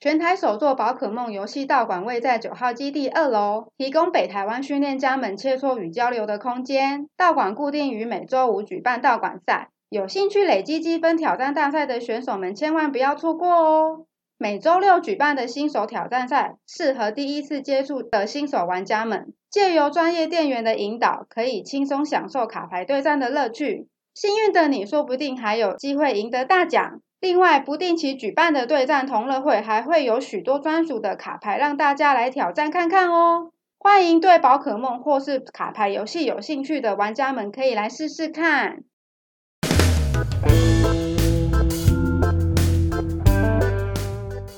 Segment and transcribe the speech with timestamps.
[0.00, 7.06] 全台首座宝可梦游戏道馆位在九号基地二楼，提供北台湾训练家们切磋与交流的空间。
[7.18, 14.06] 道馆固定于每周五举办道馆赛，有兴趣累积积分挑战大赛的选手们千万不要错过哦！
[14.38, 23.86] 每周六举办的新手挑战赛，适合第一次接触的新手玩家们，借由专业店员的引导，可以轻松享受卡牌对战的乐趣。
[24.14, 27.02] 幸运的你，说不定还有机会赢得大奖。
[27.20, 33.50] 另外，不定期举办的对战同乐会还会有许多专属的卡牌让大家来挑战看看哦。
[33.78, 38.84] 欢迎对宝可梦或是卡牌游戏有兴趣的玩家们可以来试试看。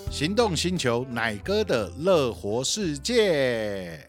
[0.09, 4.09] 行动星球奶哥的乐活世界。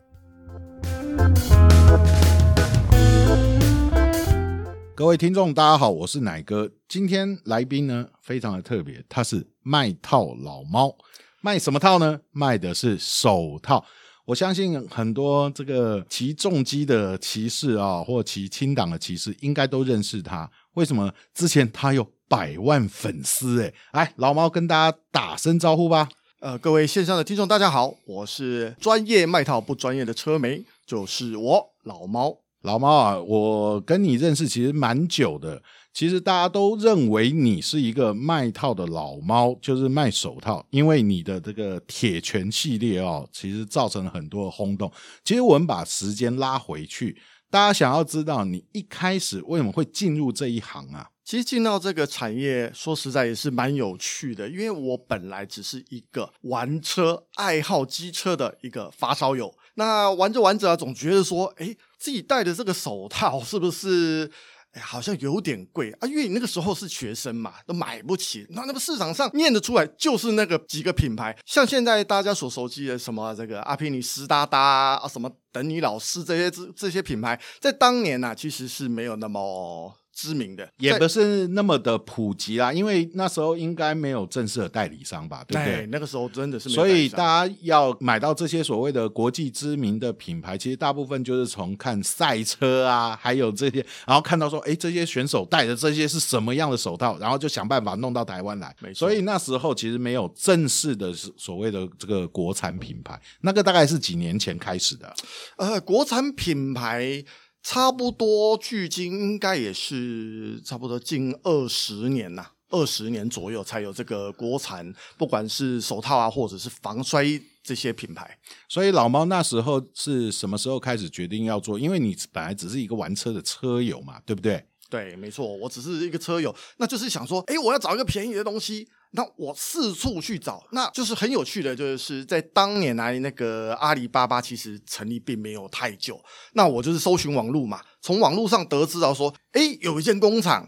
[4.96, 6.70] 各位听众，大家好，我是奶哥。
[6.88, 10.96] 今天来宾呢，非常的特别，他是卖套老猫，
[11.42, 12.20] 卖什么套呢？
[12.32, 13.84] 卖的是手套。
[14.26, 20.48] 我相信很多这个骑重机的骑士啊，或骑轻档的骑士，应该都认识他。
[20.76, 21.12] 为什么？
[21.34, 23.74] 之前他有百万粉丝诶。
[23.94, 26.08] 来，老猫跟大家打声招呼吧。
[26.40, 32.43] 呃，各位线上的听众，大家好，我是专业卖套不专业的车媒，就是我老猫。
[32.64, 35.62] 老猫啊，我跟你认识其实蛮久的。
[35.92, 44.92] 其实大家都认为你是一个卖套的老猫，就是卖手套，因为你的这个铁拳系列哦，其实造成了很多的轰动。
[45.26, 47.16] 其实我们把时间拉回去，
[47.52, 51.10] 大家想要知道你一开始为什么会进入这一行啊？
[51.26, 59.56] 其实进到这个产业，说实在也是蛮有趣的，因为我本来只是一个玩车、爱好机车的一个发烧友。
[59.76, 64.30] 那玩着玩着啊，总觉得说，诶，自己戴的这个手套是不是，
[64.74, 66.08] 哎，好像有点贵啊？
[66.08, 68.46] 因为你那个时候是学生嘛，都买不起。
[68.50, 79.96] 那那个市场上念得出来，就是那个几个品牌，像现在大家所熟悉的什么这个阿皮尼、斯哒哒啊，什么等你老师这些这这些品牌，在当年呢、啊，其实是没有那么。
[80.14, 85.88] 知名的也不是那么的普及啦，因为那时候应该没有正式的代理商吧，对不对？
[85.88, 98.76] 那个时候真的是没有，所以大家要买到这些所谓的国际知名的品牌，其实大部分就是从看赛车啊，还有这些，然后看到说，哎，这些选手戴的这些是什么样的手套，然后就想办法弄到台湾来。
[98.94, 105.12] 所以那时候其实没有正式的所谓的这个国产品牌，那个大概是几年前开始的。
[105.58, 107.24] 呃，国产品牌。
[107.64, 117.24] 差不多距今应该也是差不多近二十年呐，二十年左右才有这个国产，不管是手套啊，或者是防摔
[117.64, 118.38] 这些品牌。
[118.68, 121.80] 所以老猫那时候是什么时候开始决定要做？
[121.80, 124.66] 因为你本来只是一个玩车的车友嘛，对不对？
[124.90, 128.88] 对，没错，我只是一个车友，那就是想说，哎，我要找一个便宜的东西。
[129.16, 136.20] 那我四处去找，那就是很有趣的，就是在当年来那个阿里巴巴其实成立并没有太久，
[136.54, 140.68] 那我就是搜寻网络嘛，从网络上得知到说，诶，有一间工厂，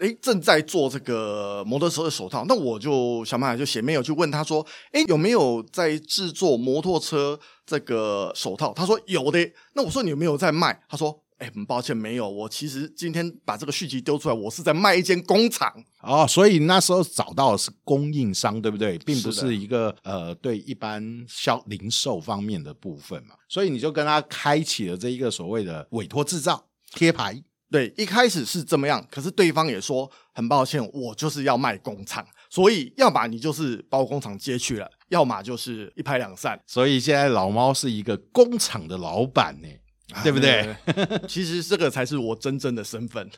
[0.00, 8.74] 诶，正在做这个摩托车的手套，那我就想办法就写没有去问他说，诶，有没有在制作摩托车这个手套？
[8.74, 10.82] 他说有的，那我说你有没有在卖？
[10.88, 11.22] 他说。
[11.38, 12.28] 哎，很抱歉，没有。
[12.28, 15.70] 我其实今天把这个续集丢出来，我是在卖一间工厂
[16.00, 16.26] 哦。
[16.26, 18.96] 所以那时候找到的是供应商，对不对？
[19.00, 23.34] 并不是一个呃，对一般销零售方面的部分嘛。
[23.48, 27.42] 所以你就跟他开启了这一个所谓的委托制造贴牌。
[27.70, 36.58] 对，一开始是这么样，可是对方也说很抱歉，我就是要卖工厂，所以要么你就是把我工厂接去了，要么就是一拍两散。
[36.64, 39.68] 所以现在老猫是一个工厂的老板呢。
[40.22, 40.76] 对不对？
[41.26, 43.28] 其实这个才是我真正的身份。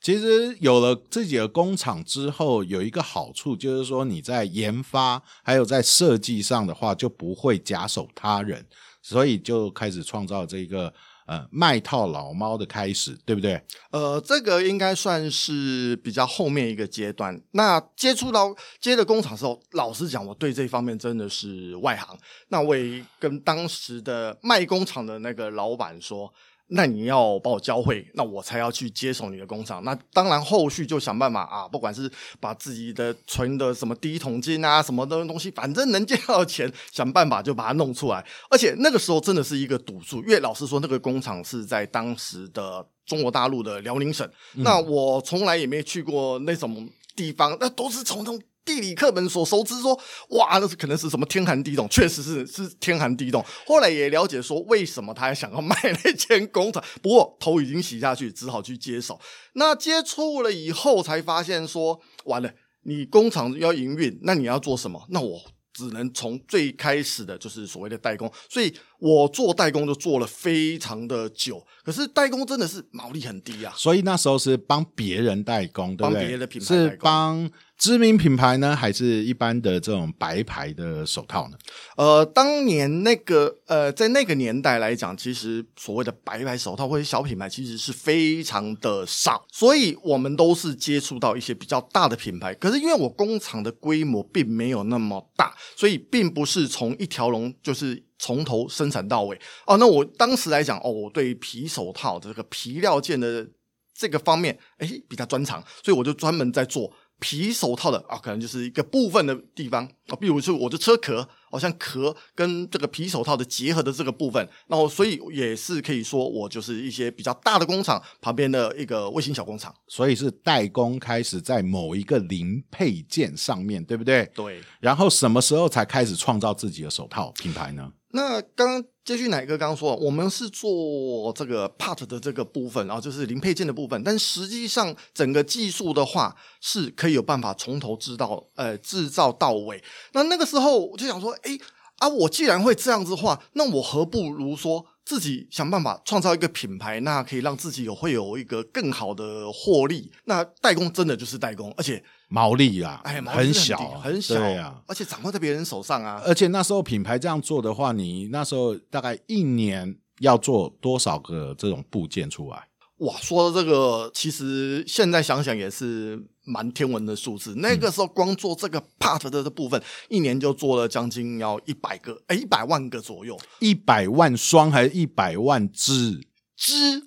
[0.00, 8.66] 其实有了自己的工厂之后，有一个好处就是说，你在研发还有在设计上的话，就不会假手他人，
[9.02, 10.92] 所以就开始创造这个。
[11.28, 13.62] 呃，卖套老猫的开始，对不对？
[13.90, 17.40] 呃，这个应该算是比较后面一个阶段。
[17.52, 22.18] 那接触到接的工厂的时候，老实讲，我对这方面真的是外行。
[22.48, 26.32] 那我也跟当时的卖工厂的那个老板说。
[26.70, 29.82] 那你要把我教会，那我才要去接手你的工厂。
[29.84, 32.10] 那当然，后续就想办法啊，不管是
[32.40, 38.24] 把自己的存的什么第一桶金啊，什么的东西，反正能借到钱，想办法就把它弄出来。
[38.50, 44.28] 而且那个时候真的是一个赌注，因为老实说，那个工厂是在当时的中国大陆的辽宁省。
[44.54, 48.40] 嗯、那我从来也没去过那种地方，那都是从那种。
[48.68, 49.98] 地理课本所熟知说，
[50.28, 53.42] 哇，那是可能是什么天寒地冻，确实是是天寒地冻。
[53.66, 55.74] 后来也了解说，为什么他还想要卖
[56.04, 59.18] 那间工厂， 不过头已经洗下去，只好去接手。
[59.54, 65.02] 那接触了以后，才发现说，完了，你工厂要营运，那你要做什么？
[65.08, 65.40] 那我
[65.72, 71.64] 只能从最开始的就是所谓的代工，所以我做代工就做了非常的久。
[71.84, 76.20] 可是代工真的是毛利很低啊，所以那时候是帮别人代工，对不对？
[76.20, 81.56] 帮别的品牌，是帮知名品牌呢，还是一般的这种白牌的手套呢？
[81.96, 92.52] 呃，当年那个呃，在那个年代来讲，其实所谓的白牌手套或者小品牌其实是非常的少，所以我们都是接触到一些比较大的品牌。
[92.54, 99.40] 可是因为我工厂的规模并没有那么大，所以并不是从一条龙就是从头生产到尾。
[99.66, 103.48] 哦，那我当时来讲，哦，我对皮手套的这个皮料件的
[103.94, 106.92] 这个方面，哎，比较专长，所以我就专门在做。
[107.20, 124.30] 皮手套的啊，可能就是一个部分的地方啊，比如说我的车壳，好像壳跟这个皮手套的结合的这个部分，那我所以也是可以说我就是一些比较大的工厂旁边的一个卫星小工厂，所以是代工开始在某一个零配件上面对不对？
[124.34, 124.60] 对。
[124.80, 127.92] 然后什么时候才开始创造自己的手套品牌呢？
[128.12, 139.82] 那刚接续奶哥刚刚说，我们是做这个 part 的这个部分，然后就是零配件的部分，但实际上整个技术的话是可以有办法从头制到呃制造到尾。
[140.12, 141.58] 那那个时候我就想说，哎
[141.98, 150.12] 啊，我既然会这样子的话，那我何不如说自己想办法创造一个品牌，那可以让自己有会有一个更好的获利。
[150.24, 152.02] 那代工真的就是代工，而且。
[152.30, 156.20] 毛利啊，哎，毛利很小，很小，对啊，而且掌握在别人手上啊。
[156.26, 162.67] 而且那时候品牌这样做的话，你那时候大概一年要做多少个这种部件出来？
[162.98, 167.54] 哇，说到这个，其实现在想想也是蛮天文的数字。
[167.56, 176.20] 那个时候光做这个 part 的这部分，嗯、一年就做了将近要一百个，哎，一百万个左右，一百万双还是一百万只？
[176.56, 177.06] 只，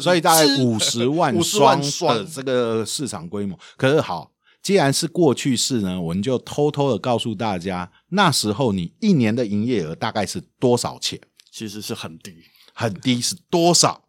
[0.00, 1.80] 所以大概 五十万双
[2.16, 3.58] 的这个市场规模。
[3.76, 4.32] 可是好。
[4.64, 11.20] 既然是过去式呢，我们就偷偷的告诉大家，那时候你一年的营业额大概是多少钱？
[11.52, 12.32] 其实是很低，
[12.72, 14.04] 很低是多少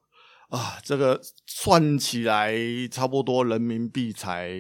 [0.50, 0.78] 啊？
[0.84, 2.54] 这个算起来
[2.92, 4.52] 差不多人民币才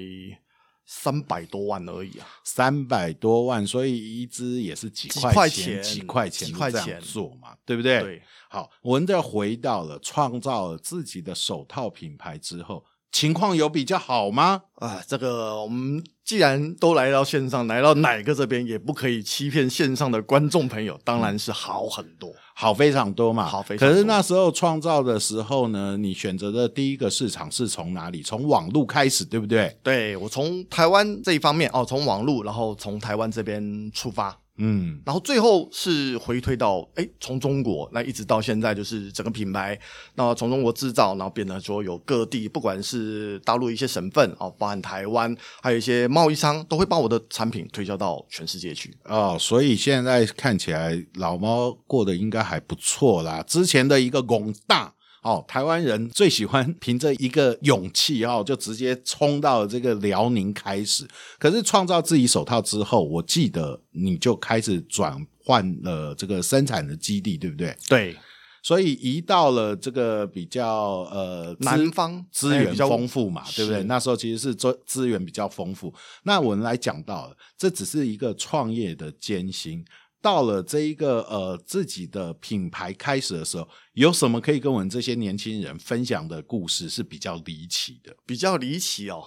[0.85, 7.99] 三百多万而已啊，三百多万，所以一只也是几块钱，几块钱，几块钱做嘛，对不对？
[8.01, 8.21] 对。
[8.49, 12.83] 好，我们再回到了创造了自己的手套品牌之后。
[13.15, 14.63] 情况有比较好吗？
[14.75, 23.45] 啊，这个我们既然都来到线上，来到奶哥这边，也不可以欺骗线上的观众朋友，当然是好很多，好非常多嘛。
[23.45, 23.89] 好非常多。
[23.89, 28.21] 可是那时候创造的时候呢，你选择的第一个市场是从哪里？
[28.21, 29.73] 从网络开始，对不对？
[29.81, 34.37] 对，我从台湾这一方面哦，从网络，然后从台湾这边出发。
[34.57, 39.79] 嗯，然后最后是回推到，哎，从中国那一直到现在，就是整个品牌，
[40.15, 49.37] 那从中国制造，然后变得说有各地，不管是大陆一些省份哦，包含台湾，还有一些贸易商都会把我的产品推销到全世界去哦。
[49.39, 53.43] 所以现在看起来老猫过得应该还不错啦。
[53.43, 54.94] 之前的一个广大。
[55.25, 61.03] 哦，台湾人最喜欢凭着一个勇气哦，就直接冲到了这个辽宁开始。
[61.39, 67.75] 可是创造自己手套之后，我记得你就开始转换了这个生产的基地，对不对？
[67.89, 68.15] 对，
[68.61, 73.81] 所以移到了这个比较呃南方资源比较丰富嘛，对不对？
[73.85, 75.91] 那时候其实是资资源比较丰富。
[76.21, 79.83] 那我们来讲到了，这只是一个创业的艰辛。
[80.25, 88.15] 到了这一个呃自己的品牌开始的时候，有什么可以跟我们这些年轻人分享的故事是比较离奇的？
[88.25, 89.23] 比较离奇哦，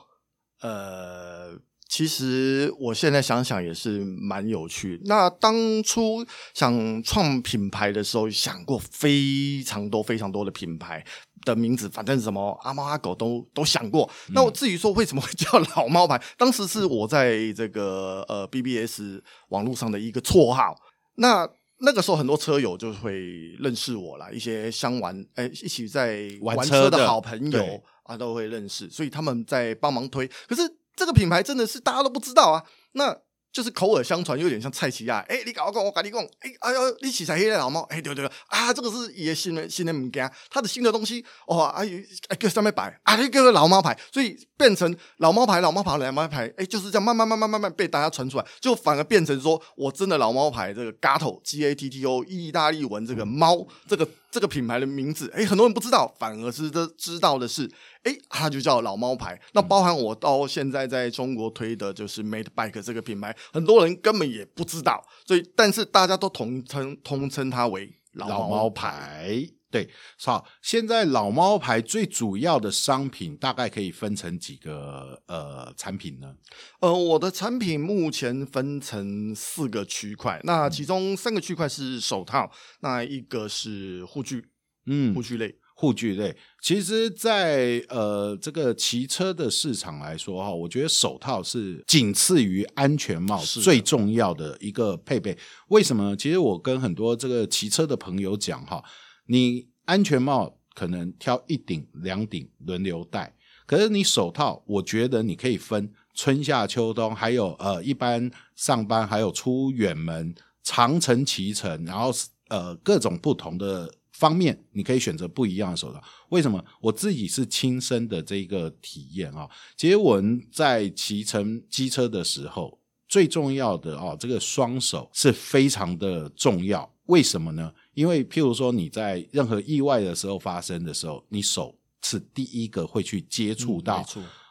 [0.61, 1.57] 呃，
[1.89, 5.01] 其实我现在想想也是蛮有趣。
[5.05, 11.07] 那当初想创品牌的时候，想过非常多非常多的品牌
[11.43, 14.11] 的名字，反正什么阿猫阿狗都都想过。
[14.35, 20.75] 那我至于说为什么会叫老猫牌，当时是我在这个呃 BBS 网络上的一个绰号。
[21.19, 21.49] 那
[21.81, 23.13] 那个时候，很多车友就会
[23.61, 30.27] 认识我啦，一些相玩哎，一起在玩车的好朋友啊，都会认识，所以他们在帮忙推。
[30.49, 30.63] 可是
[30.97, 32.65] 这个品牌真的是大家都不知道啊。
[32.93, 33.17] 那。
[33.59, 35.19] 就是口耳相传，有点像蔡奇亚。
[35.29, 41.99] 哎，你搞我讲，我跟你讲，哎，哎呦，你起才黑的老猫，哎，对对对，啊，这个是一个新的新的物件，他的新的东西，哦，哎呦，
[42.29, 57.71] 哎，叫上面摆，啊，那个老猫牌，所以变成老猫牌，老猫牌，老猫牌，哎，就是这样慢慢慢慢慢慢被大家传出来，就反而变成说我真的老猫牌，这个 Gatto G A T T O，意大利文这个猫，这个这个品牌的名字，哎，很多人不知道，反而是都知道的是。
[58.03, 59.41] 哎，它就叫老猫牌。
[59.53, 65.05] 那包含我到现在在中国推的就是 Made Bike 这个品牌，很多人根本也不知道。
[65.27, 69.49] 所以，但是大家都统称通称它为老猫牌。
[69.71, 69.89] 对，
[70.25, 76.35] 好，现在老猫牌最主要的商品大概可以分成几个呃产品呢？
[76.81, 84.45] 呃，我的产品目前分成四个区块，那其中三个区块是手套，那一个是护具，
[84.87, 85.55] 嗯，护具类。
[85.81, 95.39] 护具类，其实在，在呃这个骑车的市场来说哈，我觉得手套是仅次于安全帽最重要的一个配备。
[95.69, 96.17] 为什么？
[96.17, 98.83] 其实我跟很多这个骑车的朋友讲哈，
[99.29, 112.11] 你安全帽可能挑一顶、两顶轮流戴，可是你手套，我觉得你可以分春夏秋冬，还有呃一般上班，还有出远门、长程骑乘，然后
[112.49, 113.95] 呃各种不同的。
[114.11, 116.03] 方面，你可以选择不一样的手套。
[116.31, 116.61] 为什么？
[116.81, 119.49] 我自己是亲身的这个体验啊。
[119.77, 126.93] 其实我们在骑乘机车的时候，最重要的哦，这个双手是非常的重要。
[127.09, 127.71] 为什么呢？
[127.93, 134.05] 因为譬如说你在任何意外的时候发生的时候，你手是第一个会去接触到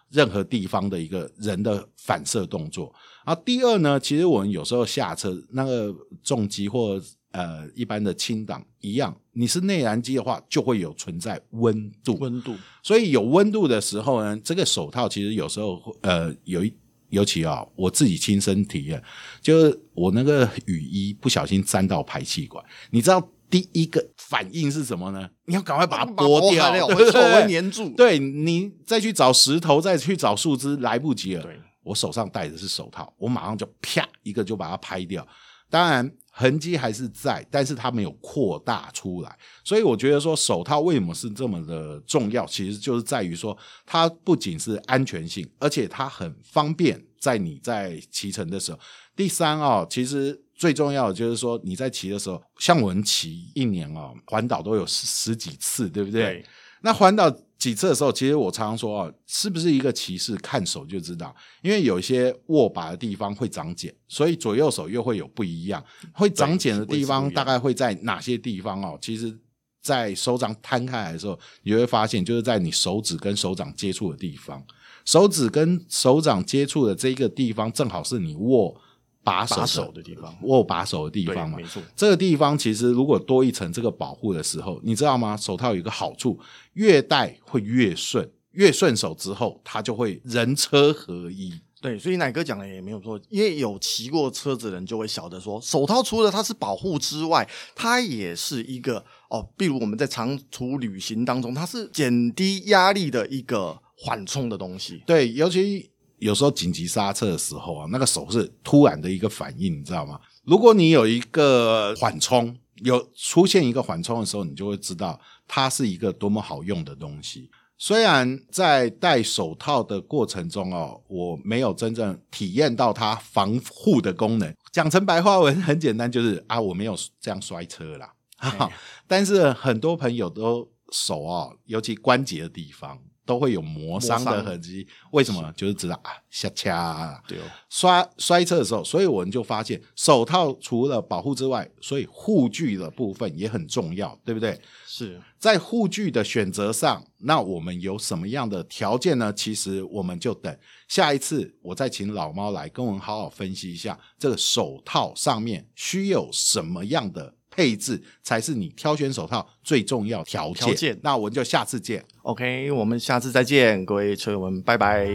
[0.09, 2.93] 任何地方的一个人的反射动作。
[3.25, 12.17] 然后第二呢，其实我们有时候下车那个重机或呃，一般的轻档一样，你是内燃机的话，就会有存在温度。
[12.19, 16.73] 温度，所以有温度的时候呢，这个手套其实有时候呃，有一
[17.09, 19.01] 尤其啊、哦，我自己亲身体验，
[19.41, 25.29] 就是我那个雨衣不小心沾到排气管，你知道第一个反应是什么呢？
[25.45, 27.45] 你要赶快把它剥掉，对不 对？
[27.45, 27.89] 会粘住。
[27.95, 31.43] 对，你再去找石头，再去找树枝，来不及了。
[31.43, 35.25] 对，我手上戴的是手套，我马上就啪一个就把它拍掉。
[35.69, 36.11] 当然。
[36.39, 43.57] 痕迹还是在，但是它没有扩大出来，所以我觉得说手套为什么是这么的重要，其实就是在于说
[43.87, 48.77] 它不仅是安全性，而且它很方便，在你在骑乘的时候。
[49.15, 56.21] 第三啊、哦，其实最重要的就是说你在骑的时候，像我们骑一年啊、哦，环岛都有十十几次，对不对？
[56.21, 56.45] 对。
[56.81, 57.35] 那环岛。
[57.57, 61.35] 几次的时候，其实我常常说啊，是不是一个骑士看手就知道？
[61.61, 65.83] 因为有一些握把的地方会长茧，所以左右手又会有不一样。
[66.13, 68.97] 会长茧的地方大概会在哪些地方哦？
[69.01, 69.35] 其实，
[69.81, 74.63] 在手掌摊开来的时候，你会发现就是在你手指跟手掌接触的地方，
[75.03, 78.79] 手指跟手掌接触的这个地方，正好是你握。
[79.27, 81.83] 把手，把手的地方，握把手的地方嘛，没错。
[81.97, 85.35] 这个地方其实如果多一层这个保护的时候，你知道吗？
[85.35, 86.39] 手套有一个好处，
[86.73, 91.53] 越戴会越顺，越顺手之后，它就会人车合一。
[91.81, 105.03] 对，所以奶哥讲的也没有错，因为有骑过车子的人就会晓得说，手套除了它是保护之外，它也是一个哦，比如我们在长途旅行当中，它是减低压力的一个缓冲的东西。
[105.05, 105.91] 对，尤其。
[106.19, 110.19] 有时候紧急刹车的时候啊，那个手是突然的一个反应，你知道吗？
[110.43, 117.49] 如果你有一个缓冲，有出现一个缓冲的时候，你就会知道它是一个多么好用的东西。
[117.79, 124.51] 虽然在戴手套的过程中哦，我没有真正体验到它防护的功能。
[124.71, 128.11] 讲成白话文很简单，就是啊，我没有这样摔车啦。
[128.37, 128.71] 哈，
[129.05, 132.99] 但是很多朋友都手啊，尤其关节的地方。
[133.27, 135.53] 都会有磨伤的痕迹，为什么？
[135.55, 144.59] 就是知道啊，下掐，对哦，摔摔车的时候，所以我们就发现手套除了保护之外，所以护具的部分也很重要，对不对？
[144.87, 149.31] 是在护具的选择上，那我们有什么样的条件呢？
[149.33, 150.57] 其实我们就等
[150.87, 157.35] 下一次，我再请老猫来跟我们好好分析一下这个手套上面需有什么样的。
[157.57, 160.67] 配置才是你挑选手套最重要条件。
[160.67, 160.99] 条件。
[161.01, 162.05] 那我们就下次见。
[162.21, 165.09] OK，我们下次再见，各位车友们，拜拜。